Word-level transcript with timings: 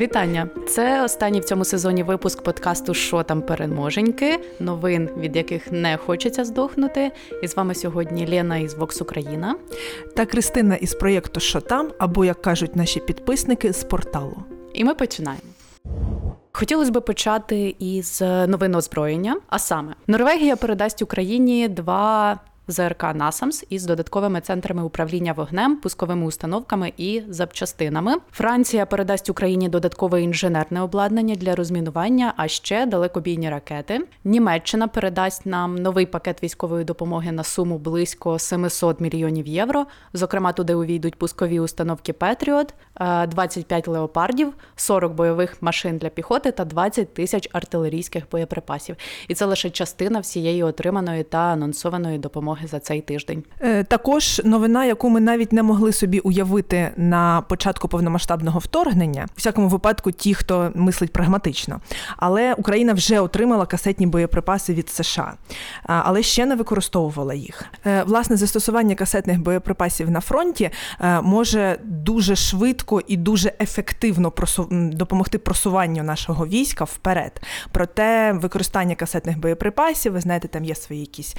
Вітання! 0.00 0.48
Це 0.68 1.04
останній 1.04 1.40
в 1.40 1.44
цьому 1.44 1.64
сезоні 1.64 2.02
випуск 2.02 2.42
подкасту 2.42 2.94
Що 2.94 3.22
там 3.22 3.42
переможеньки, 3.42 4.38
новин, 4.60 5.10
від 5.18 5.36
яких 5.36 5.72
не 5.72 5.96
хочеться 5.96 6.44
здохнути. 6.44 7.12
І 7.42 7.48
з 7.48 7.56
вами 7.56 7.74
сьогодні 7.74 8.26
Лена 8.26 8.56
із 8.56 8.74
Vox 8.74 9.02
Україна 9.02 9.56
та 10.16 10.26
Кристина 10.26 10.74
із 10.74 10.94
проєкту 10.94 11.40
Що 11.40 11.60
там, 11.60 11.90
або 11.98 12.24
як 12.24 12.42
кажуть 12.42 12.76
наші 12.76 13.00
підписники 13.00 13.72
з 13.72 13.84
порталу. 13.84 14.36
І 14.74 14.84
ми 14.84 14.94
починаємо. 14.94 15.42
Хотілося 16.52 16.90
б 16.90 17.00
почати 17.00 17.74
із 17.78 18.20
новин 18.20 18.74
озброєння. 18.74 19.36
А 19.48 19.58
саме 19.58 19.94
Норвегія 20.06 20.56
передасть 20.56 21.02
Україні 21.02 21.68
два 21.68 22.40
ЗРК 22.70 23.04
Насамс 23.14 23.64
із 23.68 23.86
додатковими 23.86 24.40
центрами 24.40 24.82
управління 24.82 25.32
вогнем, 25.32 25.76
пусковими 25.76 26.26
установками 26.26 26.92
і 26.96 27.22
запчастинами. 27.28 28.14
Франція 28.32 28.86
передасть 28.86 29.30
Україні 29.30 29.68
додаткове 29.68 30.22
інженерне 30.22 30.82
обладнання 30.82 31.34
для 31.34 31.54
розмінування, 31.54 32.34
а 32.36 32.48
ще 32.48 32.86
далекобійні 32.86 33.50
ракети. 33.50 34.06
Німеччина 34.24 34.88
передасть 34.88 35.46
нам 35.46 35.74
новий 35.74 36.06
пакет 36.06 36.42
військової 36.42 36.84
допомоги 36.84 37.32
на 37.32 37.44
суму 37.44 37.78
близько 37.78 38.38
700 38.38 39.00
мільйонів 39.00 39.46
євро. 39.46 39.86
Зокрема, 40.12 40.52
туди 40.52 40.74
увійдуть 40.74 41.14
пускові 41.14 41.60
установки 41.60 42.12
Петріот, 42.12 42.74
25 43.28 43.88
леопардів, 43.88 44.52
40 44.76 45.14
бойових 45.14 45.62
машин 45.62 45.98
для 45.98 46.08
піхоти 46.08 46.52
та 46.52 46.64
20 46.64 47.14
тисяч 47.14 47.48
артилерійських 47.52 48.24
боєприпасів. 48.30 48.96
І 49.28 49.34
це 49.34 49.44
лише 49.44 49.70
частина 49.70 50.20
всієї 50.20 50.62
отриманої 50.62 51.22
та 51.22 51.38
анонсованої 51.38 52.18
допомоги 52.18 52.59
допомоги 52.60 52.66
за 52.68 52.80
цей 52.80 53.00
тиждень. 53.00 53.44
Е, 53.60 53.84
також 53.84 54.40
новина, 54.44 54.84
яку 54.84 55.08
ми 55.08 55.20
навіть 55.20 55.52
не 55.52 55.62
могли 55.62 55.92
собі 55.92 56.18
уявити 56.18 56.90
на 56.96 57.40
початку 57.40 57.88
повномасштабного 57.88 58.58
вторгнення, 58.58 59.26
у 59.28 59.36
всякому 59.36 59.68
випадку, 59.68 60.12
ті, 60.12 60.34
хто 60.34 60.70
мислить 60.74 61.12
прагматично. 61.12 61.80
Але 62.16 62.54
Україна 62.54 62.92
вже 62.92 63.20
отримала 63.20 63.66
касетні 63.66 64.06
боєприпаси 64.06 64.74
від 64.74 64.88
США, 64.88 65.34
але 65.86 66.22
ще 66.22 66.46
не 66.46 66.56
використовувала 66.56 67.34
їх. 67.34 67.64
Е, 67.86 68.02
власне, 68.02 68.36
застосування 68.36 68.94
касетних 68.94 69.40
боєприпасів 69.40 70.10
на 70.10 70.20
фронті 70.20 70.70
е, 71.00 71.20
може 71.20 71.78
дуже 71.84 72.36
швидко 72.36 73.00
і 73.06 73.16
дуже 73.16 73.52
ефективно 73.60 74.32
допомогти 74.70 75.38
просуванню 75.38 76.02
нашого 76.02 76.46
війська 76.46 76.84
вперед. 76.84 77.42
Проте 77.72 78.32
використання 78.32 78.94
касетних 78.94 79.38
боєприпасів, 79.38 80.12
ви 80.12 80.20
знаєте, 80.20 80.48
там 80.48 80.64
є 80.64 80.74
свої 80.74 81.00
якісь 81.00 81.36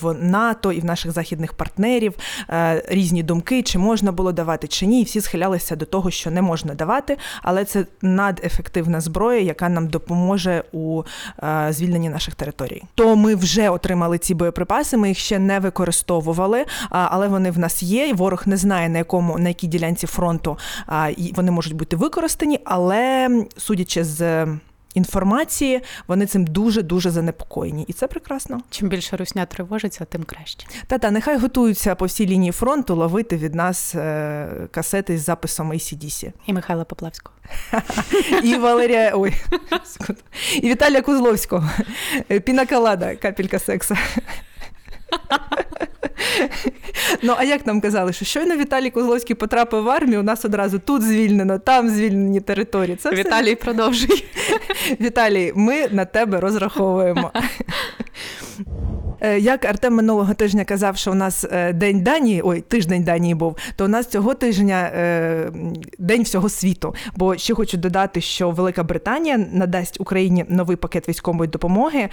в 0.00 0.14
НАТО 0.48 0.72
і 0.72 0.80
в 0.80 0.84
наших 0.84 1.12
західних 1.12 1.52
партнерів 1.52 2.14
е, 2.50 2.82
різні 2.88 3.22
думки, 3.22 3.62
чи 3.62 3.78
можна 3.78 4.12
було 4.12 4.32
давати, 4.32 4.66
чи 4.68 4.86
ні. 4.86 5.00
І 5.00 5.04
всі 5.04 5.20
схилялися 5.20 5.76
до 5.76 5.84
того, 5.84 6.10
що 6.10 6.30
не 6.30 6.42
можна 6.42 6.74
давати, 6.74 7.16
але 7.42 7.64
це 7.64 7.86
надефективна 8.02 9.00
зброя, 9.00 9.40
яка 9.40 9.68
нам 9.68 9.88
допоможе 9.88 10.64
у 10.72 11.02
е, 11.42 11.68
звільненні 11.70 12.08
наших 12.08 12.34
територій. 12.34 12.82
То 12.94 13.16
ми 13.16 13.34
вже 13.34 13.70
отримали 13.70 14.18
ці 14.18 14.34
боєприпаси. 14.34 14.96
Ми 14.96 15.08
їх 15.08 15.18
ще 15.18 15.38
не 15.38 15.60
використовували, 15.60 16.64
але 16.90 17.28
вони 17.28 17.50
в 17.50 17.58
нас 17.58 17.82
є. 17.82 18.08
і 18.08 18.12
Ворог 18.12 18.42
не 18.46 18.56
знає 18.56 18.88
на 18.88 18.98
якому 18.98 19.38
на 19.38 19.48
якій 19.48 19.66
ділянці 19.66 20.06
фронту 20.06 20.58
вони 21.34 21.50
можуть 21.50 21.72
бути 21.72 21.96
використані, 21.96 22.60
але 22.64 23.30
судячи 23.56 24.04
з 24.04 24.46
інформації, 24.98 25.80
вони 26.06 26.26
цим 26.26 26.46
дуже 26.46 26.82
дуже 26.82 27.10
занепокоєні, 27.10 27.84
і 27.88 27.92
це 27.92 28.06
прекрасно. 28.06 28.60
Чим 28.70 28.88
більше 28.88 29.16
русня 29.16 29.46
тривожиться, 29.46 30.04
тим 30.04 30.24
краще. 30.24 30.66
Та 30.86 30.98
та 30.98 31.10
нехай 31.10 31.38
готуються 31.38 31.94
по 31.94 32.06
всій 32.06 32.26
лінії 32.26 32.52
фронту 32.52 32.94
ловити 32.94 33.36
від 33.36 33.54
нас 33.54 33.94
е, 33.94 34.48
касети 34.70 35.18
з 35.18 35.24
записом 35.24 35.72
ACDC. 35.72 36.32
і 36.46 36.52
Михайла 36.52 36.84
Поплавського. 36.84 37.36
І 38.42 38.56
Валерія. 38.56 39.12
Ой, 39.14 39.34
і 40.62 40.70
Віталія 40.70 41.02
Кузловського. 41.02 41.70
Пінакалада, 42.44 43.16
капелька 43.16 43.58
секса. 43.58 43.96
Ну, 47.22 47.34
а 47.38 47.44
як 47.44 47.66
нам 47.66 47.80
казали, 47.80 48.12
що 48.12 48.24
щойно 48.24 48.56
Віталій 48.56 48.90
Козловський 48.90 49.36
потрапив 49.36 49.82
в 49.82 49.90
армію, 49.90 50.20
у 50.20 50.22
нас 50.22 50.44
одразу 50.44 50.78
тут 50.78 51.02
звільнено, 51.02 51.58
там 51.58 51.88
звільнені 51.88 52.40
території. 52.40 52.96
Це 52.96 53.10
Віталій 53.10 53.54
все... 53.54 53.64
продовжує. 53.64 54.22
Віталій, 55.00 55.52
ми 55.54 55.88
на 55.88 56.04
тебе 56.04 56.40
розраховуємо. 56.40 57.32
Е, 59.20 59.38
як 59.38 59.64
Артем 59.64 59.94
минулого 59.94 60.34
тижня 60.34 60.64
казав, 60.64 60.96
що 60.96 61.10
у 61.10 61.14
нас 61.14 61.46
е, 61.52 61.72
день 61.72 62.00
Данії, 62.00 62.42
ой, 62.44 62.60
тиждень 62.60 63.04
Данії 63.04 63.34
був, 63.34 63.56
то 63.76 63.84
у 63.84 63.88
нас 63.88 64.06
цього 64.06 64.34
тижня 64.34 64.90
е, 64.94 65.50
день 65.98 66.22
всього 66.22 66.48
світу. 66.48 66.94
Бо 67.16 67.36
ще 67.36 67.54
хочу 67.54 67.76
додати, 67.76 68.20
що 68.20 68.50
Велика 68.50 68.82
Британія 68.82 69.38
надасть 69.52 70.00
Україні 70.00 70.44
новий 70.48 70.76
пакет 70.76 71.08
військової 71.08 71.50
допомоги, 71.50 72.08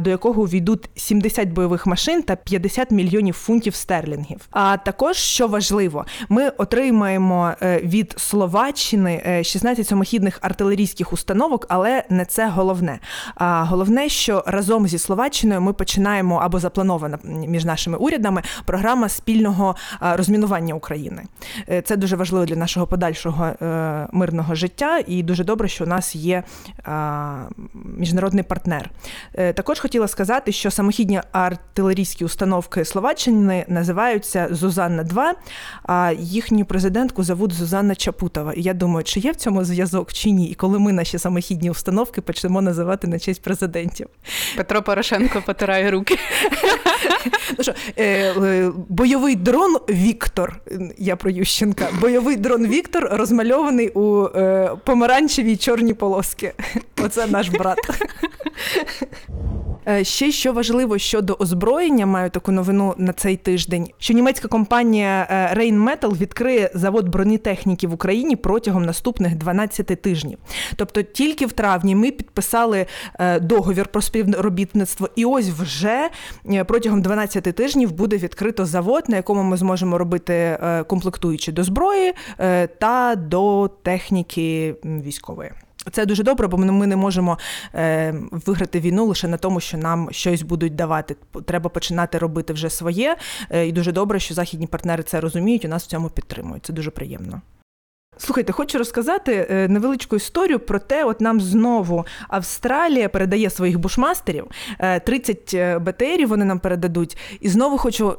до 0.00 0.10
якого 0.10 0.46
війдуть 0.46 0.90
70 0.96 1.48
бойових 1.48 1.86
машин 1.86 2.22
та 2.22 2.36
50 2.36 2.90
мільйонів 2.90 3.34
фунтів 3.34 3.74
стерлінгів. 3.74 4.40
А 4.50 4.76
також 4.76 5.16
що 5.16 5.48
важливо, 5.48 6.06
ми 6.28 6.48
отримаємо 6.48 7.52
від 7.62 8.14
Словаччини 8.18 9.40
16 9.44 9.86
самохідних 9.86 10.38
артилерійських 10.42 11.12
установок, 11.12 11.66
але 11.68 12.04
не 12.10 12.24
це 12.24 12.48
головне. 12.48 12.98
А 13.34 13.64
головне, 13.64 14.08
що 14.08 14.44
разом 14.46 14.88
зі 14.88 14.98
Словаччиною 14.98 15.60
ми 15.60 15.72
починаємо 15.72 16.35
або 16.38 16.58
запланована 16.58 17.18
між 17.24 17.64
нашими 17.64 17.96
урядами 17.96 18.42
програма 18.64 19.08
спільного 19.08 19.76
розмінування 20.00 20.74
України. 20.74 21.22
Е, 21.68 21.82
це 21.82 21.96
дуже 21.96 22.16
важливо 22.16 22.44
для 22.44 22.56
нашого 22.56 22.86
подальшого 22.86 23.46
е, 23.46 24.06
мирного 24.12 24.54
життя, 24.54 25.02
і 25.06 25.22
дуже 25.22 25.44
добре, 25.44 25.68
що 25.68 25.84
у 25.84 25.86
нас 25.86 26.16
є 26.16 26.42
міжнародний 27.74 28.44
партнер. 28.44 28.90
Е, 29.34 29.52
також 29.52 29.80
хотіла 29.80 30.08
сказати, 30.08 30.52
що 30.52 30.70
самохідні 30.70 31.20
артилерійські 31.32 32.24
установки 32.24 32.84
Словаччини 32.84 33.64
називаються 33.68 34.48
Зузанна 34.50 35.02
2 35.02 35.34
а 35.82 36.12
їхню 36.18 36.64
президентку 36.64 37.22
зовуть 37.22 37.52
Зузанна 37.52 37.94
Чапутова. 37.94 38.52
І 38.52 38.62
я 38.62 38.74
думаю, 38.74 39.04
чи 39.04 39.20
є 39.20 39.32
в 39.32 39.36
цьому 39.36 39.64
зв'язок 39.64 40.12
чи 40.12 40.30
ні, 40.30 40.46
і 40.46 40.54
коли 40.54 40.78
ми 40.78 40.92
наші 40.92 41.18
самохідні 41.18 41.70
установки 41.70 42.20
почнемо 42.20 42.62
називати 42.62 43.06
на 43.06 43.18
честь 43.18 43.42
президентів. 43.42 44.06
Петро 44.56 44.82
Порошенко 44.82 45.42
потирає 45.46 45.90
руки. 45.90 46.18
Ну 47.58 47.74
е, 47.96 48.04
е, 48.04 48.70
Бойовий 48.88 49.36
дрон 49.36 49.76
Віктор. 49.88 50.56
Я 50.98 51.16
про 51.16 51.30
Ющенка. 51.30 51.88
Бойовий 52.00 52.36
дрон 52.36 52.66
Віктор 52.66 53.08
розмальований 53.12 53.88
у 53.88 54.26
е, 54.26 54.70
помаранчевій 54.84 55.56
чорні 55.56 55.94
полоски. 55.94 56.52
Оце 57.04 57.26
наш 57.26 57.48
брат. 57.48 57.78
Е, 59.88 60.04
ще 60.04 60.32
що 60.32 60.52
важливо 60.52 60.98
щодо 60.98 61.36
озброєння, 61.38 62.06
маю 62.06 62.30
таку 62.30 62.52
новину 62.52 62.94
на 62.98 63.12
цей 63.12 63.36
тиждень. 63.36 63.88
Що 63.98 64.14
німецька 64.14 64.48
компанія 64.48 65.26
е, 65.30 65.54
Rheinmetall 65.58 66.18
відкриє 66.18 66.70
завод 66.74 67.08
бронетехніки 67.08 67.86
в 67.86 67.92
Україні 67.92 68.36
протягом 68.36 68.84
наступних 68.84 69.36
12 69.36 69.86
тижнів. 69.86 70.38
Тобто, 70.76 71.02
тільки 71.02 71.46
в 71.46 71.52
травні 71.52 71.94
ми 71.94 72.10
підписали 72.10 72.86
е, 73.18 73.40
договір 73.40 73.88
про 73.88 74.02
співробітництво, 74.02 75.08
і 75.16 75.24
ось 75.24 75.48
вже 75.48 76.10
протягом 76.66 77.02
12 77.02 77.42
тижнів 77.42 77.92
буде 77.92 78.16
відкрито 78.16 78.66
завод, 78.66 79.04
на 79.08 79.16
якому 79.16 79.42
ми 79.42 79.56
зможемо 79.56 79.98
робити 79.98 80.58
комплектуючі 80.86 81.52
до 81.52 81.64
зброї 81.64 82.12
та 82.78 83.14
до 83.16 83.70
техніки 83.82 84.74
військової. 84.84 85.52
Це 85.92 86.06
дуже 86.06 86.22
добре, 86.22 86.48
бо 86.48 86.56
ми 86.56 86.86
не 86.86 86.96
можемо 86.96 87.38
е, 87.74 88.14
виграти 88.30 88.80
війну 88.80 89.06
лише 89.06 89.28
на 89.28 89.36
тому, 89.36 89.60
що 89.60 89.78
нам 89.78 90.08
щось 90.10 90.42
будуть 90.42 90.74
давати. 90.74 91.16
Треба 91.44 91.70
починати 91.70 92.18
робити 92.18 92.52
вже 92.52 92.70
своє. 92.70 93.16
Е, 93.50 93.66
і 93.66 93.72
дуже 93.72 93.92
добре, 93.92 94.20
що 94.20 94.34
західні 94.34 94.66
партнери 94.66 95.02
це 95.02 95.20
розуміють. 95.20 95.64
У 95.64 95.68
нас 95.68 95.84
в 95.84 95.86
цьому 95.86 96.08
підтримують. 96.08 96.66
Це 96.66 96.72
дуже 96.72 96.90
приємно. 96.90 97.40
Слухайте, 98.18 98.52
хочу 98.52 98.78
розказати 98.78 99.46
е, 99.50 99.68
невеличку 99.68 100.16
історію 100.16 100.58
про 100.58 100.78
те, 100.78 101.04
от 101.04 101.20
нам 101.20 101.40
знову 101.40 102.06
Австралія 102.28 103.08
передає 103.08 103.50
своїх 103.50 103.78
бушмастерів, 103.78 104.46
30 105.04 105.54
е, 105.54 105.78
БТРів 105.78 106.28
вони 106.28 106.44
нам 106.44 106.58
передадуть. 106.58 107.16
І 107.40 107.48
знову 107.48 107.78
хочу 107.78 108.16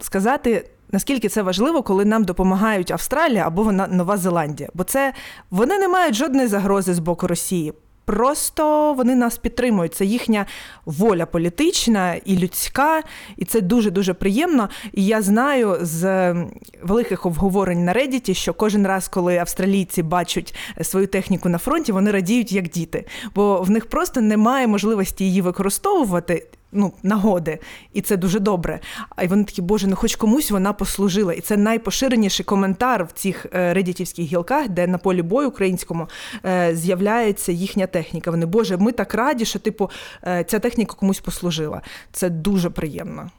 сказати 0.00 0.70
Наскільки 0.92 1.28
це 1.28 1.42
важливо, 1.42 1.82
коли 1.82 2.04
нам 2.04 2.24
допомагають 2.24 2.90
Австралія 2.90 3.46
або 3.46 3.62
вона 3.62 3.86
Нова 3.86 4.16
Зеландія? 4.16 4.68
Бо 4.74 4.84
це 4.84 5.12
вони 5.50 5.78
не 5.78 5.88
мають 5.88 6.14
жодної 6.14 6.48
загрози 6.48 6.94
з 6.94 6.98
боку 6.98 7.26
Росії. 7.26 7.72
Просто 8.06 8.92
вони 8.92 9.14
нас 9.14 9.38
підтримують. 9.38 9.94
Це 9.94 10.04
їхня 10.04 10.46
воля 10.84 11.26
політична 11.26 12.14
і 12.14 12.38
людська, 12.38 13.02
і 13.36 13.44
це 13.44 13.60
дуже 13.60 13.90
дуже 13.90 14.14
приємно. 14.14 14.68
І 14.92 15.06
я 15.06 15.22
знаю 15.22 15.78
з 15.80 16.32
великих 16.82 17.26
обговорень 17.26 17.84
на 17.84 17.94
Reddit, 17.94 18.34
що 18.34 18.54
кожен 18.54 18.86
раз, 18.86 19.08
коли 19.08 19.38
австралійці 19.38 20.02
бачать 20.02 20.54
свою 20.82 21.06
техніку 21.06 21.48
на 21.48 21.58
фронті, 21.58 21.92
вони 21.92 22.10
радіють 22.10 22.52
як 22.52 22.68
діти, 22.68 23.04
бо 23.34 23.62
в 23.62 23.70
них 23.70 23.86
просто 23.86 24.20
немає 24.20 24.66
можливості 24.66 25.24
її 25.24 25.40
використовувати 25.40 26.46
ну, 26.76 26.92
нагоди, 27.02 27.58
і 27.92 28.00
це 28.00 28.16
дуже 28.16 28.40
добре. 28.40 28.80
А 29.16 29.24
й 29.24 29.26
вони 29.26 29.44
такі, 29.44 29.62
боже, 29.62 29.86
ну 29.86 29.96
хоч 29.96 30.16
комусь 30.16 30.50
вона 30.50 30.72
послужила. 30.72 31.32
І 31.32 31.40
це 31.40 31.56
найпоширеніший 31.56 32.44
коментар 32.44 33.04
в 33.04 33.12
цих 33.12 33.46
е, 33.54 33.74
редітівських 33.74 34.26
гілках, 34.26 34.68
де 34.68 34.86
на 34.86 34.98
полі 34.98 35.22
бою 35.22 35.48
українському 35.48 36.08
е, 36.44 36.76
з'являється 36.76 37.52
їхня 37.52 37.86
техніка. 37.86 38.30
Вони, 38.30 38.46
Боже, 38.46 38.76
ми 38.76 38.92
так 38.92 39.14
раді, 39.14 39.44
що 39.44 39.58
типу 39.58 39.90
е, 40.26 40.44
ця 40.44 40.58
техніка 40.58 40.94
комусь 40.94 41.20
послужила. 41.20 41.82
Це 42.12 42.30
дуже 42.30 42.70
приємно. 42.70 43.30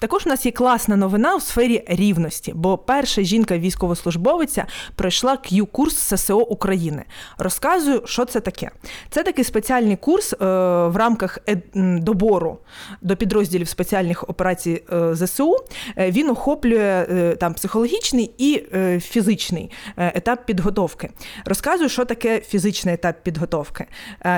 Також 0.00 0.26
у 0.26 0.28
нас 0.28 0.46
є 0.46 0.52
класна 0.52 0.96
новина 0.96 1.36
у 1.36 1.40
сфері 1.40 1.84
рівності, 1.86 2.52
бо 2.56 2.78
перша 2.78 3.22
жінка-військовослужбовиця 3.22 4.66
пройшла 4.94 5.32
Q-курс 5.34 6.16
ССО 6.16 6.38
України. 6.38 7.04
Розказую, 7.38 8.02
що 8.04 8.24
це 8.24 8.40
таке. 8.40 8.70
Це 9.10 9.22
такий 9.22 9.44
спеціальний 9.44 9.96
курс 9.96 10.32
е, 10.32 10.36
в 10.86 10.96
рамках 10.96 11.38
добору 11.74 12.58
до 13.02 13.16
підрозділів 13.16 13.68
спеціальних 13.68 14.28
операцій 14.28 14.82
е, 14.92 15.14
ЗСУ. 15.14 15.56
Е, 15.96 16.10
він 16.10 16.30
охоплює 16.30 17.36
там 17.40 17.54
психологічний 17.54 18.30
і 18.38 18.62
фізичний 19.00 19.70
етап 19.96 20.46
підготовки. 20.46 21.10
Розказую, 21.44 21.88
що 21.88 22.04
таке 22.04 22.40
фізичний 22.40 22.94
етап 22.94 23.16
підготовки. 23.22 23.86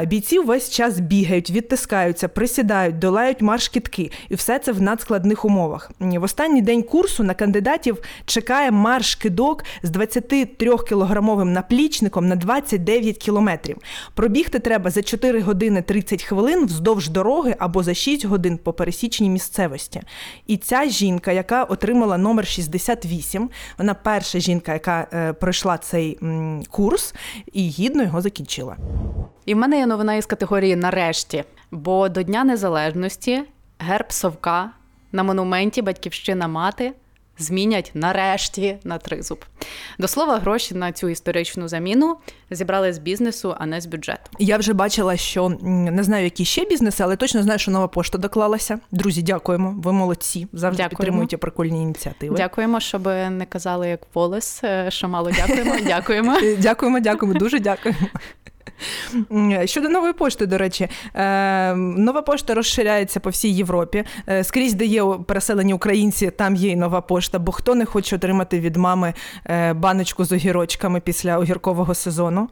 Бійці 0.05 0.39
весь 0.39 0.71
час 0.71 1.01
бігають, 1.01 1.51
відтискаються, 1.51 2.29
присідають, 2.29 2.99
долають 2.99 3.43
марш 3.43 3.69
кітки, 3.69 4.11
і 4.29 4.35
все 4.35 4.59
це 4.59 4.73
в 4.73 4.83
надскладних 4.83 5.45
умовах 5.45 5.52
умовах. 5.53 5.91
В 6.01 6.23
останній 6.23 6.63
день 6.63 6.83
курсу 6.83 7.25
на 7.25 7.35
кандидатів 7.35 7.99
чекає 8.27 8.71
марш 8.71 9.15
кидок 9.15 9.65
з 9.83 9.91
23-кілограмовим 9.91 11.45
наплічником 11.45 12.29
на 12.29 12.37
29 12.37 13.19
кілометрів. 13.19 13.77
Пробігти 14.15 14.59
треба 14.59 14.91
за 14.91 15.03
4 15.03 15.41
години 15.41 15.83
30 15.83 16.23
хвилин 16.23 16.67
вздовж 16.67 17.09
дороги 17.09 17.57
або 17.59 17.83
за 17.83 17.95
6 17.95 18.25
годин 18.25 18.59
по 18.59 18.73
пересічній 18.73 19.31
місцевості. 19.31 20.03
І 20.47 20.57
ця 20.57 20.89
жінка, 20.89 21.33
яка 21.33 21.65
отримала 21.65 22.19
номер 22.19 22.47
68, 22.47 23.51
вона 23.79 23.95
перша 23.95 24.39
жінка, 24.39 24.73
яка 24.73 25.07
е, 25.13 25.33
пройшла 25.33 25.79
цей 25.79 26.19
м, 26.23 26.63
курс, 26.71 27.15
і 27.53 27.69
гідно 27.69 28.03
його 28.03 28.21
закінчила. 28.21 28.77
І 29.47 29.55
в 29.55 29.57
мене 29.57 29.79
є 29.79 29.87
новина 29.87 30.15
із 30.15 30.27
категорії 30.27 30.77
нарешті, 30.77 31.45
бо 31.71 32.09
до 32.09 32.23
Дня 32.23 32.45
Незалежності 32.45 33.43
герб 33.79 34.13
совка 34.13 34.71
на 35.13 35.23
монументі 35.23 35.83
Батьківщина 35.83 36.49
мати 36.49 36.93
змінять 37.39 37.91
нарешті 37.95 38.77
на 38.85 38.99
тризуб. 38.99 39.45
До 39.99 40.09
слова, 40.09 40.39
гроші 40.39 40.75
на 40.75 40.93
цю 40.93 41.09
історичну 41.09 41.69
заміну 41.69 42.17
зібрали 42.51 42.93
з 42.93 42.99
бізнесу, 42.99 43.55
а 43.59 43.67
не 43.67 43.81
з 43.81 43.87
бюджету. 43.87 44.31
Я 44.39 44.57
вже 44.57 44.73
бачила, 44.73 45.17
що 45.17 45.49
не 45.63 46.03
знаю, 46.03 46.25
які 46.25 46.45
ще 46.45 46.65
бізнеси, 46.65 47.03
але 47.03 47.17
точно 47.17 47.43
знаю, 47.43 47.59
що 47.59 47.71
нова 47.71 47.89
пошта 47.89 48.19
доклалася. 48.19 48.79
Друзі, 48.91 49.23
дякуємо. 49.23 49.75
Ви 49.79 49.93
молодці. 49.93 50.47
Завжди 50.53 50.83
дякуємо. 50.83 50.99
підтримуєте 50.99 51.37
прикольні 51.37 51.83
ініціативи. 51.83 52.37
Дякуємо, 52.37 52.81
щоб 52.81 53.07
не 53.07 53.47
казали 53.49 53.89
як 53.89 54.01
Волес, 54.15 54.65
е, 54.65 54.87
що 54.91 55.09
мало 55.09 55.31
дякуємо. 55.31 55.77
Дякуємо. 55.87 56.37
Дякуємо, 56.59 57.01
дякуємо. 57.01 57.39
Дуже 57.39 57.59
дякуємо. 57.59 58.01
Щодо 59.65 59.89
нової 59.89 60.13
пошти, 60.13 60.47
до 60.47 60.59
речі, 60.59 60.89
е, 61.15 61.75
нова 61.75 62.23
пошта 62.23 62.55
розширяється 62.55 63.21
по 63.21 63.31
всій 63.31 63.51
Європі. 63.51 64.05
Е, 64.29 64.45
скрізь, 64.45 64.75
де 64.75 64.85
є 64.85 65.05
переселені 65.27 65.75
українці, 65.75 66.31
там 66.31 66.57
є 66.57 66.71
і 66.71 66.77
нова 66.77 67.01
пошта, 67.01 67.39
бо 67.39 67.53
хто 67.53 67.75
не 67.75 67.85
хоче 67.85 68.17
отримати 68.17 68.61
від 68.61 68.77
мами 68.77 69.15
е, 69.47 69.73
баночку 69.73 70.25
з 70.25 70.33
огірочками 70.33 71.01
після 71.01 71.39
огіркового 71.39 71.95
сезону. 71.95 72.49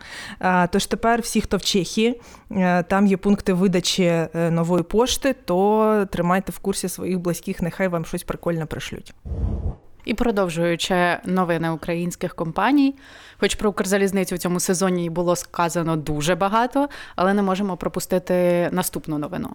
Тож 0.71 0.87
тепер 0.87 1.21
всі, 1.21 1.41
хто 1.41 1.57
в 1.57 1.63
Чехії, 1.63 2.21
там 2.89 3.07
є 3.07 3.17
пункти 3.17 3.53
видачі 3.53 4.27
нової 4.35 4.83
пошти, 4.83 5.35
то 5.45 6.07
тримайте 6.11 6.53
в 6.53 6.59
курсі 6.59 6.89
своїх 6.89 7.19
близьких, 7.19 7.63
нехай 7.63 7.89
вам 7.89 8.05
щось 8.05 8.23
прикольне 8.23 8.67
пришлють. 8.67 9.15
І 10.05 10.15
продовжуючи 10.15 11.17
новини 11.25 11.71
українських 11.71 12.35
компаній, 12.35 12.95
хоч 13.41 13.55
про 13.55 13.71
Укрзалізницю 13.71 14.35
в 14.35 14.39
цьому 14.39 14.61
сезоні 14.61 15.11
було 15.11 15.37
сказано 15.37 15.97
дуже 15.97 16.35
багато, 16.35 16.89
але 17.17 17.35
не 17.35 17.43
можемо 17.43 17.77
пропустити 17.77 18.69
наступну 18.73 19.19
новину. 19.19 19.49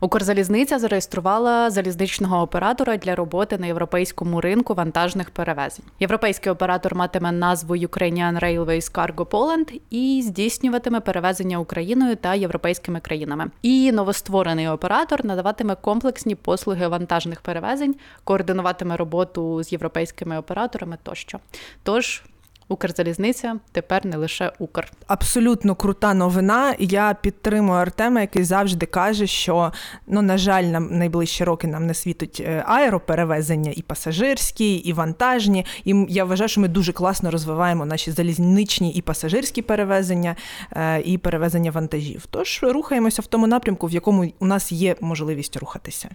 Укрзалізниця 0.00 0.78
зареєструвала 0.78 1.70
залізничного 1.70 2.42
оператора 2.42 2.96
для 2.96 3.14
роботи 3.14 3.58
на 3.58 3.66
європейському 3.66 4.40
ринку 4.40 4.74
вантажних 4.74 5.30
перевезень. 5.30 5.84
Європейський 6.00 6.52
оператор 6.52 6.94
матиме 6.94 7.32
назву 7.32 7.76
Ukrainian 7.76 8.40
Railways 8.40 8.92
Cargo 8.92 9.24
Poland 9.24 9.80
і 9.90 10.22
здійснюватиме 10.26 11.00
перевезення 11.00 11.58
Україною 11.58 12.16
та 12.16 12.34
європейськими 12.34 13.00
країнами. 13.00 13.50
І 13.62 13.92
новостворений 13.92 14.68
оператор 14.68 15.24
надаватиме 15.24 15.74
комплексні 15.74 16.34
послуги 16.34 16.88
вантажних 16.88 17.40
перевезень, 17.40 17.94
координуватиме 18.24 18.96
роботу 18.96 19.62
з 19.62 19.72
європейськими 19.72 19.91
європейськими 19.92 20.38
операторами 20.38 20.98
тощо. 21.02 21.40
Тож 21.82 22.22
Укрзалізниця 22.68 23.56
тепер 23.72 24.06
не 24.06 24.16
лише 24.16 24.52
Укр. 24.58 24.92
Абсолютно 25.06 25.74
крута 25.74 26.14
новина. 26.14 26.74
Я 26.78 27.14
підтримую 27.14 27.80
Артема, 27.80 28.20
який 28.20 28.44
завжди 28.44 28.86
каже, 28.86 29.26
що 29.26 29.72
ну 30.06 30.22
на 30.22 30.38
жаль, 30.38 30.64
нам 30.64 30.98
найближчі 30.98 31.44
роки 31.44 31.66
нам 31.66 31.86
не 31.86 31.94
світуть 31.94 32.42
е, 32.46 32.64
аероперевезення 32.66 33.72
і 33.76 33.82
пасажирські, 33.82 34.74
і 34.74 34.92
вантажні. 34.92 35.66
І 35.84 36.06
я 36.08 36.24
вважаю, 36.24 36.48
що 36.48 36.60
ми 36.60 36.68
дуже 36.68 36.92
класно 36.92 37.30
розвиваємо 37.30 37.86
наші 37.86 38.10
залізничні 38.10 38.92
і 38.92 39.02
пасажирські 39.02 39.62
перевезення, 39.62 40.36
е, 40.72 41.00
і 41.00 41.18
перевезення 41.18 41.70
вантажів. 41.70 42.26
Тож 42.30 42.60
рухаємося 42.62 43.22
в 43.22 43.26
тому 43.26 43.46
напрямку, 43.46 43.86
в 43.86 43.92
якому 43.92 44.32
у 44.38 44.46
нас 44.46 44.72
є 44.72 44.96
можливість 45.00 45.56
рухатися. 45.56 46.08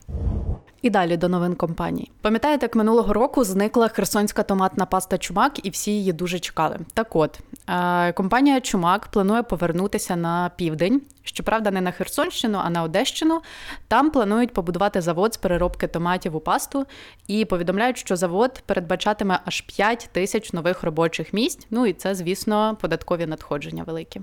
І 0.81 0.89
далі 0.89 1.17
до 1.17 1.29
новин 1.29 1.55
компанії. 1.55 2.11
Пам'ятаєте, 2.21 2.65
як 2.65 2.75
минулого 2.75 3.13
року 3.13 3.43
зникла 3.43 3.87
херсонська 3.87 4.43
томатна 4.43 4.85
паста 4.85 5.17
Чумак, 5.17 5.65
і 5.65 5.69
всі 5.69 5.91
її 5.91 6.13
дуже 6.13 6.36
чекали. 6.39 6.79
Так 6.93 7.15
от 7.15 7.39
е, 7.69 8.13
компанія 8.13 8.61
Чумак 8.61 9.07
планує 9.07 9.43
повернутися 9.43 10.15
на 10.15 10.51
південь. 10.55 11.01
Щоправда, 11.23 11.71
не 11.71 11.81
на 11.81 11.91
Херсонщину, 11.91 12.59
а 12.63 12.69
на 12.69 12.83
Одещину. 12.83 13.41
Там 13.87 14.11
планують 14.11 14.53
побудувати 14.53 15.01
завод 15.01 15.33
з 15.33 15.37
переробки 15.37 15.87
томатів 15.87 16.35
у 16.35 16.39
пасту 16.39 16.85
і 17.27 17.45
повідомляють, 17.45 17.97
що 17.97 18.15
завод 18.15 18.63
передбачатиме 18.65 19.39
аж 19.45 19.61
5 19.61 20.09
тисяч 20.11 20.53
нових 20.53 20.83
робочих 20.83 21.33
місць. 21.33 21.67
Ну 21.69 21.85
і 21.85 21.93
це, 21.93 22.15
звісно, 22.15 22.77
податкові 22.81 23.25
надходження 23.25 23.83
великі. 23.83 24.21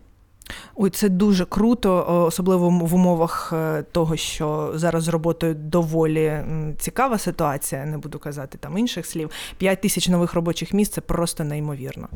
Ой, 0.75 0.91
це 0.91 1.09
дуже 1.09 1.45
круто, 1.45 2.25
особливо 2.27 2.71
в 2.71 2.95
умовах 2.95 3.53
е, 3.53 3.85
того, 3.93 4.17
що 4.17 4.73
зараз 4.75 5.03
з 5.03 5.09
роботою 5.09 5.55
доволі 5.55 6.39
цікава 6.79 7.19
ситуація. 7.19 7.85
Не 7.85 7.99
буду 7.99 8.19
казати 8.19 8.59
там 8.59 8.79
інших 8.79 9.07
слів. 9.07 9.31
П'ять 9.59 9.81
тисяч 9.81 10.09
нових 10.09 10.35
робочих 10.35 10.73
місць 10.73 10.93
це 10.93 11.01
просто 11.01 11.45
неймовірно. 11.45 12.09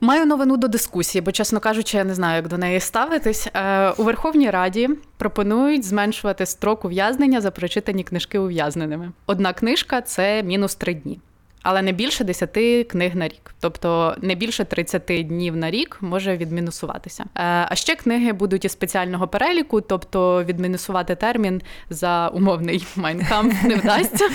Маю 0.00 0.26
новину 0.26 0.56
до 0.56 0.68
дискусії, 0.68 1.22
бо, 1.22 1.32
чесно 1.32 1.60
кажучи, 1.60 1.96
я 1.96 2.04
не 2.04 2.14
знаю, 2.14 2.36
як 2.36 2.48
до 2.48 2.58
неї 2.58 2.80
ставитись. 2.80 3.48
Е, 3.54 3.90
у 3.90 4.02
Верховній 4.02 4.50
Раді 4.50 4.90
пропонують 5.16 5.84
зменшувати 5.84 6.46
строк 6.46 6.84
ув'язнення 6.84 7.40
за 7.40 7.50
прочитані 7.50 8.04
книжки 8.04 8.38
ув'язненими. 8.38 9.12
Одна 9.26 9.52
книжка 9.52 10.00
це 10.00 10.42
мінус 10.42 10.74
три 10.74 10.94
дні 10.94 11.20
але 11.62 11.82
не 11.82 11.92
більше 11.92 12.24
10 12.24 12.88
книг 12.88 13.16
на 13.16 13.28
рік, 13.28 13.54
тобто 13.60 14.16
не 14.22 14.34
більше 14.34 14.64
30 14.64 15.02
днів 15.26 15.56
на 15.56 15.70
рік 15.70 15.98
може 16.00 16.36
відмінусуватися. 16.36 17.24
Е, 17.24 17.28
а 17.68 17.74
ще 17.74 17.96
книги 17.96 18.32
будуть 18.32 18.64
із 18.64 18.72
спеціального 18.72 19.28
переліку, 19.28 19.80
тобто 19.80 20.44
відмінусувати 20.44 21.14
термін 21.14 21.62
за 21.90 22.28
умовний 22.28 22.86
майнкам 22.96 23.52
не 23.64 23.76
вдасться. 23.76 24.28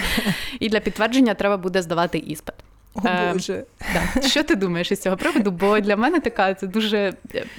І 0.60 0.68
для 0.68 0.80
підтвердження 0.80 1.34
треба 1.34 1.56
буде 1.56 1.82
здавати 1.82 2.18
іспит. 2.18 2.54
О, 2.94 3.00
е, 3.04 3.64
да. 3.94 4.22
Що 4.22 4.42
ти 4.42 4.54
думаєш 4.54 4.92
із 4.92 5.00
цього 5.00 5.16
приводу? 5.16 5.50
Бо 5.50 5.80
для 5.80 5.96
мене 5.96 6.20
така 6.20 6.54
це 6.54 6.66
дуже 6.66 7.12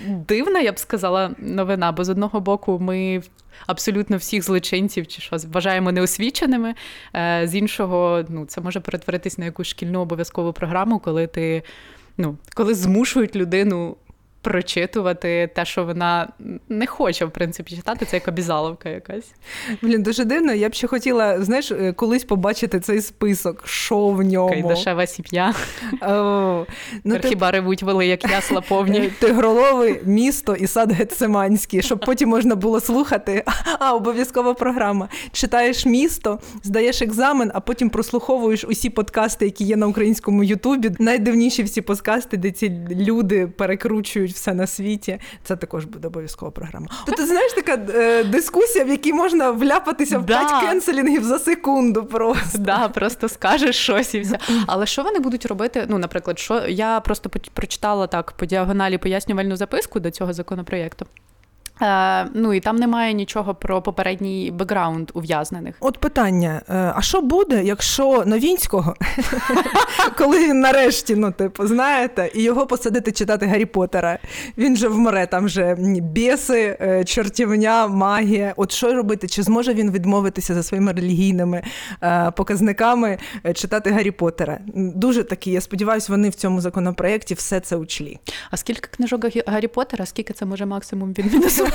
дивна, 0.08 0.60
я 0.60 0.72
б 0.72 0.80
сказала, 0.80 1.32
новина. 1.38 1.92
Бо 1.92 2.04
з 2.04 2.10
одного 2.10 2.40
боку, 2.40 2.80
ми 2.80 3.22
абсолютно 3.68 4.18
всіх 4.18 4.44
злочинців 4.44 5.08
чи 5.08 5.22
що 5.22 5.38
вважаємо 5.52 5.92
неосвіченими. 5.92 6.76
Е, 7.16 7.42
з 7.48 7.56
іншого, 7.56 8.24
ну 8.30 8.46
це 8.46 8.62
може 8.62 8.80
перетворитись 8.80 9.38
на 9.38 9.46
якусь 9.46 9.68
шкільну 9.68 10.00
обов'язкову 10.02 10.54
програму, 10.54 11.00
коли 11.00 11.28
ти 11.28 11.64
ну, 12.18 12.38
коли 12.56 12.76
змушують 12.76 13.36
людину 13.36 13.96
прочитувати 14.42 15.50
те, 15.56 15.66
що 15.66 15.86
вона 15.86 16.28
не 16.70 16.88
хоче, 16.88 17.26
в 17.26 17.32
принципі, 17.32 17.76
читати, 17.76 18.06
це 18.06 18.16
як 18.18 18.28
обізаловка 18.28 18.90
якась. 18.90 19.32
Блін, 19.82 20.04
дуже 20.04 20.26
дивно. 20.26 20.54
Я 20.54 20.70
б 20.70 20.74
ще 20.74 20.88
хотіла, 20.88 21.42
знаєш, 21.42 21.72
е, 21.72 21.94
колись 21.94 22.24
побачити 22.24 22.80
цей 22.80 23.02
список, 23.02 23.68
що 23.68 24.08
в 24.08 24.22
ньому. 24.22 24.50
Кайдашева 24.50 25.08
сім'я. 25.08 25.54
Oh. 26.02 26.66
Ну, 27.04 27.18
Хіба 27.24 27.52
ревуть 27.52 27.84
вели, 27.84 28.08
як 28.08 28.32
ясла 28.32 28.62
повні. 28.62 29.00
Е, 29.00 29.12
Тигролове 29.20 30.00
місто 30.04 30.56
і 30.56 30.68
сад 30.68 30.92
Гецеманський, 30.92 31.82
щоб 31.82 32.00
потім 32.00 32.30
можна 32.30 32.56
було 32.56 32.80
слухати. 32.80 33.44
А, 33.80 33.96
обов'язкова 33.96 34.54
програма. 34.54 35.10
Читаєш 35.32 35.86
місто, 35.86 36.40
здаєш 36.64 37.02
екзамен, 37.02 37.52
а 37.54 37.60
потім 37.60 37.90
прослуховуєш 37.90 38.64
усі 38.64 38.90
подкасти, 38.90 39.46
які 39.46 39.64
є 39.64 39.76
на 39.76 39.88
українському 39.88 40.44
Ютубі. 40.44 40.92
Найдивніші 41.00 41.64
всі 41.64 41.82
подкасти, 41.82 42.38
де 42.38 42.52
ці 42.52 42.72
люди 42.92 43.48
перекручують 43.48 44.31
контролюють 44.32 44.36
все 44.36 44.54
на 44.54 44.68
світі. 44.68 45.20
Це 45.44 45.56
також 45.56 45.86
буде 45.86 46.08
обов'язкова 46.08 46.52
програма. 46.52 46.88
То 47.06 47.12
ти 47.12 47.26
знаєш 47.26 47.54
така 47.54 47.74
е, 47.94 48.24
дискусія, 48.24 48.86
в 48.86 48.90
якій 48.90 49.14
можна 49.14 49.52
вляпатися 49.52 50.20
в 50.20 50.26
Да. 50.26 50.62
кенселінгів 50.62 51.24
за 51.24 51.40
секунду. 51.40 52.06
Просто 52.06 52.58
Да, 52.58 52.90
просто 52.90 53.30
скажеш 53.30 53.76
щось 53.76 54.14
і 54.16 54.20
все. 54.22 54.40
Але 54.68 54.86
що 54.86 55.04
вони 55.04 55.20
будуть 55.20 55.46
робити? 55.46 55.86
Ну, 55.90 55.98
наприклад, 55.98 56.40
що 56.40 56.62
я 56.68 57.00
просто 57.00 57.30
прочитала 57.54 58.08
так 58.08 58.32
по 58.32 58.46
діагоналі 58.46 58.98
пояснювальну 58.98 59.56
записку 59.56 60.00
до 60.00 60.12
цього 60.12 60.34
законопроєкту. 60.34 61.06
Е, 61.82 62.28
ну 62.34 62.54
і 62.54 62.60
там 62.60 62.76
немає 62.76 63.14
нічого 63.14 63.56
про 63.56 63.82
попередній 63.82 64.52
бекграунд 64.52 65.12
ув'язнених. 65.14 65.76
От 65.80 65.98
питання: 65.98 66.62
е, 66.70 66.94
а 66.96 67.02
що 67.02 67.22
буде, 67.22 67.64
якщо 67.64 68.24
Новінського, 68.26 68.96
коли 70.18 70.48
він 70.48 70.60
нарешті, 70.60 71.16
ну 71.16 71.32
типу, 71.32 71.68
знаєте, 71.68 72.32
і 72.36 72.44
його 72.44 72.68
посадити 72.68 73.12
читати 73.12 73.46
Гаррі 73.46 73.66
Поттера? 73.66 74.20
Він 74.58 74.78
же 74.78 74.88
вмре, 74.88 75.28
там 75.28 75.50
же 75.50 75.76
біси, 76.02 76.78
е, 76.82 77.04
чортівня, 77.04 77.88
магія. 77.88 78.54
От 78.58 78.72
що 78.72 78.94
робити? 78.94 79.28
Чи 79.28 79.44
зможе 79.44 79.74
він 79.74 79.92
відмовитися 79.92 80.54
за 80.54 80.64
своїми 80.64 80.92
релігійними 80.92 81.64
показниками 82.36 83.18
читати 83.54 83.92
Гаррі 83.92 84.12
Поттера? 84.12 84.60
Дуже 84.76 85.24
такі, 85.24 85.52
я 85.52 85.62
сподіваюся, 85.62 86.08
вони 86.10 86.30
в 86.30 86.36
цьому 86.36 86.62
законопроєкті 86.62 87.34
все 87.34 87.60
це 87.60 87.76
учлі. 87.76 88.20
А 88.52 88.58
скільки 88.58 88.90
книжок 88.96 89.26
Гаррі 89.48 89.68
Поттера, 89.68 90.06
скільки 90.06 90.34
це 90.34 90.46
може 90.46 90.66
максимум 90.66 91.14
відмінусуватися? 91.14 91.71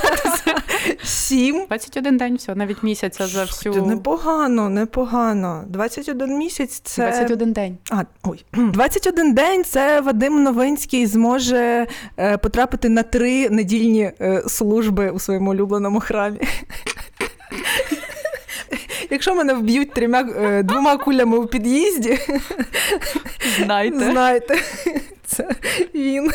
Сім. 1.03 1.65
21 1.67 2.17
день, 2.17 2.35
все, 2.35 2.55
навіть 2.55 2.83
місяця 2.83 3.27
за 3.27 3.43
всю. 3.43 3.85
Непогано, 3.85 4.69
непогано. 4.69 5.63
21 5.67 6.37
місяць 6.37 6.79
це 6.83 7.01
21 7.01 7.53
день. 7.53 7.77
А, 7.91 8.03
ой, 8.23 8.45
21 8.53 9.33
день 9.33 9.63
це 9.63 10.01
Вадим 10.01 10.43
Новинський 10.43 11.05
зможе 11.05 11.87
е, 12.17 12.37
потрапити 12.37 12.89
на 12.89 13.03
три 13.03 13.49
недільні 13.49 14.11
е, 14.21 14.43
служби 14.47 15.09
у 15.09 15.19
своєму 15.19 15.51
улюбленому 15.51 15.99
храмі. 15.99 16.39
Якщо 19.09 19.35
мене 19.35 19.53
вб'ють 19.53 19.93
трьома 19.93 20.21
е, 20.21 20.63
двома 20.63 20.97
кулями 20.97 21.37
у 21.37 21.47
під'їзді, 21.47 22.19
Знайте. 23.57 23.99
знайте, 24.11 24.59
це 25.25 25.49
він. 25.95 26.31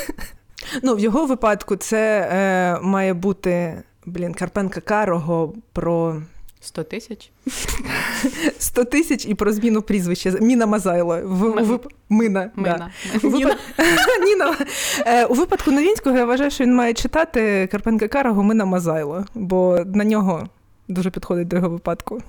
Ну, 0.82 0.94
в 0.94 1.00
його 1.00 1.26
випадку 1.26 1.76
це 1.76 2.28
е, 2.32 2.78
має 2.82 3.14
бути 3.14 3.82
блін, 4.06 4.34
Карпенка 4.34 4.80
Карого 4.80 5.54
про 5.72 6.22
100 6.60 6.82
тисяч. 6.84 7.30
100 8.58 8.84
тисяч 8.84 9.26
і 9.26 9.34
про 9.34 9.52
зміну 9.52 9.82
прізвища. 9.82 10.30
Міна 10.40 10.66
Мазайло. 10.66 11.20
В, 11.24 11.54
Ми- 11.54 11.62
вип... 11.62 11.86
Мина. 12.08 12.50
Да. 12.56 12.62
Мина. 12.62 12.90
У 13.22 13.28
випад- 13.28 13.58
Ніна. 14.24 14.56
Е, 15.06 15.26
У 15.26 15.34
випадку 15.34 15.70
Новінського 15.70 16.16
я 16.18 16.24
вважаю, 16.24 16.50
що 16.50 16.64
він 16.64 16.74
має 16.74 16.94
читати 16.94 17.68
Карпенка 17.72 18.08
Карого 18.08 18.42
Мина 18.42 18.64
Мазайло, 18.64 19.24
бо 19.34 19.78
на 19.94 20.04
нього 20.04 20.48
дуже 20.88 21.10
підходить 21.10 21.48
до 21.48 21.56
його 21.56 21.68
випадку. 21.68 22.20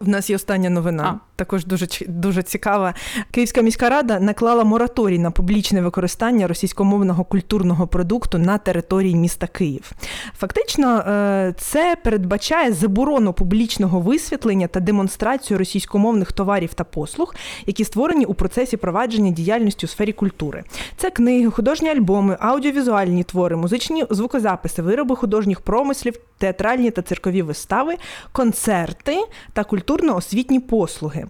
В 0.00 0.08
нас 0.08 0.30
є 0.30 0.36
остання 0.36 0.70
новина, 0.70 1.20
також 1.36 1.64
дуже 1.64 1.86
дуже 2.08 2.42
цікава. 2.42 2.94
Київська 3.30 3.62
міська 3.62 3.88
рада 3.88 4.20
наклала 4.20 4.64
мораторій 4.64 5.18
на 5.18 5.30
публічне 5.30 5.82
використання 5.82 6.46
російськомовного 6.46 7.24
культурного 7.24 7.86
продукту 7.86 8.38
на 8.38 8.58
території 8.58 9.16
міста 9.16 9.46
Київ. 9.46 9.92
Фактично, 10.38 10.98
е, 10.98 11.54
це 11.58 11.96
передбачає 12.04 12.72
заборону 12.72 13.32
публічного 13.32 14.00
висвітлення 14.00 14.66
та 14.66 14.80
демонстрацію 14.80 15.58
російськомовних 15.58 16.32
товарів 16.32 16.74
та 16.74 16.84
послуг, 16.84 17.34
які 17.66 17.84
створені 17.84 18.24
у 18.24 18.34
процесі 18.34 18.76
провадження 18.76 19.30
діяльності 19.30 19.86
у 19.86 19.88
сфері 19.88 20.12
культури. 20.12 20.64
Це 20.96 21.10
книги, 21.10 21.50
художні 21.50 21.88
альбоми, 21.88 22.36
аудіовізуальні 22.40 23.24
твори, 23.24 23.56
музичні 23.56 24.04
звукозаписи, 24.10 24.82
вироби 24.82 25.16
художніх 25.16 25.60
промислів, 25.60 26.14
театральні 26.38 26.90
та 26.90 27.02
циркові 27.02 27.42
вистави, 27.42 27.96
концерти 28.32 29.24
та 29.52 29.62
культурно-освітні 29.62 30.60
послуги. 30.60 31.26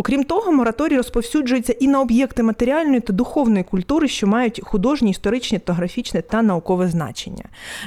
Окрім 0.00 0.24
того, 0.24 0.52
мораторій 0.52 0.96
розповсюджується 0.96 1.72
і 1.72 1.88
на 1.88 2.00
об'єкти 2.00 2.42
матеріальної 2.42 3.00
та 3.00 3.12
духовної 3.12 3.64
культури, 3.64 4.08
що 4.08 4.26
мають 4.26 4.60
художні, 4.64 5.10
історичні, 5.10 5.56
етнографічне 5.56 6.22
та 6.22 6.42
наукове 6.42 6.88
значення. 6.88 7.44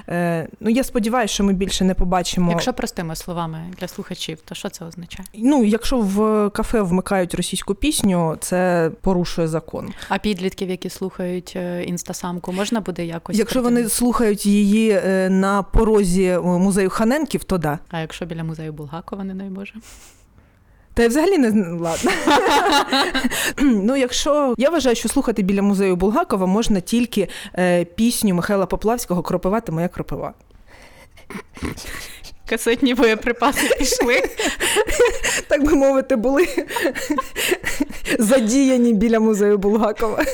Е, 0.09 0.47
ну, 0.59 0.69
я 0.69 0.83
сподіваюся, 0.83 1.33
що 1.33 1.43
ми 1.43 1.53
більше 1.53 1.83
не 1.83 1.93
побачимо. 1.93 2.51
Якщо 2.51 2.73
простими 2.73 3.15
словами 3.15 3.59
для 3.79 3.87
слухачів, 3.87 4.37
то 4.45 4.55
що 4.55 4.69
це 4.69 4.85
означає? 4.85 5.27
Ну, 5.33 5.63
якщо 5.63 5.99
в 5.99 6.49
кафе 6.49 6.81
вмикають 6.81 7.35
російську 7.35 7.75
пісню, 7.75 8.37
це 8.39 8.91
порушує 9.01 9.47
закон. 9.47 9.93
А 10.09 10.17
підлітків, 10.17 10.69
які 10.69 10.89
слухають 10.89 11.53
е, 11.55 11.83
інстасамку, 11.83 12.51
можна 12.51 12.81
буде 12.81 13.05
якось. 13.05 13.37
Якщо 13.37 13.59
притягнути? 13.59 13.81
вони 13.81 13.89
слухають 13.89 14.45
її 14.45 15.01
е, 15.05 15.29
на 15.29 15.63
порозі 15.63 16.23
е, 16.23 16.39
музею 16.39 16.89
Ханенків, 16.89 17.43
то 17.43 17.57
да. 17.57 17.79
А 17.89 17.99
якщо 17.99 18.25
біля 18.25 18.43
музею 18.43 18.73
Булгакова, 18.73 19.23
не 19.23 19.33
дай 19.33 19.49
Боже. 19.49 19.73
Та 20.93 21.01
я 21.03 21.07
взагалі 21.07 21.37
не 21.37 21.69
ладно. 21.71 22.11
ну, 23.61 23.95
якщо 23.95 24.55
я 24.57 24.69
вважаю, 24.69 24.95
що 24.95 25.09
слухати 25.09 25.41
біля 25.41 25.61
музею 25.61 25.95
Булгакова 25.95 26.45
можна 26.45 26.79
тільки 26.79 27.27
е, 27.57 27.85
пісню 27.85 28.35
Михайла 28.35 28.65
Поплавського 28.65 29.21
Кропивати 29.21 29.71
моя 29.71 29.87
кропива. 29.87 30.33
Касетні 32.49 32.93
боєприпаси 32.93 33.75
пішли. 33.79 34.21
Так 35.47 35.63
би 35.63 35.75
мовити, 35.75 36.15
були 36.15 36.47
задіяні 38.19 38.93
біля 38.93 39.19
музею 39.19 39.57
Булгакова. 39.57 40.25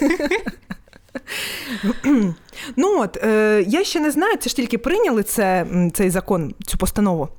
ну 2.76 3.02
от, 3.02 3.18
е, 3.24 3.64
я 3.68 3.84
ще 3.84 4.00
не 4.00 4.12
знаю, 4.12 4.38
це 4.38 4.50
ж 4.50 4.56
тільки 4.56 4.78
прийняли 4.78 5.24
це, 5.24 5.66
цей 5.94 6.10
закон, 6.10 6.54
цю 6.68 6.78
постанову. 6.78 7.30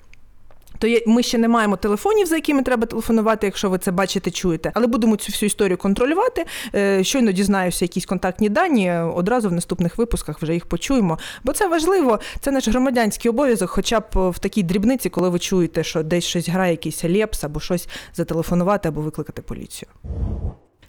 То 0.81 0.87
є, 0.87 1.03
ми 1.07 1.23
ще 1.23 1.39
не 1.39 1.49
маємо 1.49 1.77
телефонів, 1.77 2.27
за 2.27 2.35
якими 2.35 2.63
треба 2.63 2.87
телефонувати, 2.87 3.47
якщо 3.47 3.71
ви 3.71 3.79
це 3.79 3.91
бачите, 3.91 4.31
чуєте. 4.31 4.73
Але 4.75 4.87
будемо 4.87 5.17
цю 5.17 5.33
всю 5.33 5.47
історію 5.47 5.77
контролювати. 5.77 6.47
Е, 6.75 7.05
щойно 7.05 7.33
дізнаюся 7.33 7.85
якісь 7.85 8.07
контактні 8.07 8.49
дані. 8.49 8.87
е, 8.87 9.03
Одразу 9.03 9.49
в 9.49 9.53
наступних 9.53 9.99
випусках 9.99 10.43
вже 10.43 10.55
їх 10.55 10.67
почуємо. 10.67 11.19
Бо 11.45 11.53
це 11.53 11.69
важливо, 11.69 12.21
це 12.41 12.51
наш 12.51 12.69
громадянський 12.69 13.31
обов'язок, 13.31 13.71
хоча 13.71 14.01
б 14.01 14.05
в 14.15 14.39
такій 14.39 14.63
дрібниці, 14.63 15.09
коли 15.11 15.29
ви 15.29 15.39
чуєте, 15.39 15.85
що 15.85 16.03
десь 16.03 16.25
щось 16.25 16.49
грає, 16.49 16.71
якийсь 16.71 17.05
лепс 17.05 17.45
або 17.45 17.61
щось 17.61 17.89
зателефонувати 18.15 18.89
або 18.89 19.01
викликати 19.01 19.43
поліцію. 19.43 19.89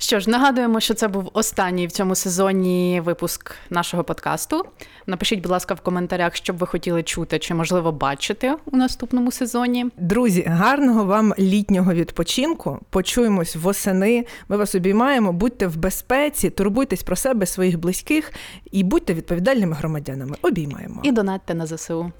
Що 0.02 0.20
ж, 0.20 0.30
нагадуємо, 0.30 0.80
що 0.80 0.94
це 0.94 1.08
був 1.08 1.30
останній 1.34 1.88
в 1.88 1.92
цьому 1.92 2.16
сезоні 2.16 3.02
випуск 3.06 3.56
нашого 3.70 4.04
подкасту. 4.04 4.66
Напишіть, 5.08 5.42
будь 5.42 5.52
ласка, 5.52 5.74
в 5.74 5.82
коментарях, 5.82 6.36
що 6.36 6.54
б 6.54 6.58
ви 6.58 6.68
хотіли 6.68 7.04
чути 7.04 7.40
чи, 7.40 7.54
можливо, 7.54 7.92
бачити 7.92 8.56
у 8.66 8.78
наступному 8.78 9.32
сезоні. 9.32 9.86
Друзі, 9.98 10.44
гарного 10.48 11.06
вам 11.06 11.34
літнього 11.40 11.94
відпочинку. 11.94 12.80
Почуємось 12.90 13.56
восени. 13.56 14.26
Ми 14.50 14.58
вас 14.58 14.76
обіймаємо. 14.76 15.34
Будьте 15.34 15.68
в 15.68 15.78
безпеці, 15.78 16.50
турбуйтесь 16.50 17.04
про 17.04 17.16
себе, 17.16 17.46
своїх 17.46 17.80
близьких 17.80 18.32
і 18.72 18.84
будьте 18.84 19.14
відповідальними 19.14 19.76
громадянами. 19.76 20.36
Обіймаємо. 20.42 21.00
І 21.04 21.12
донатьте 21.12 21.54
на 21.56 21.66
ЗСУ. 21.66 22.12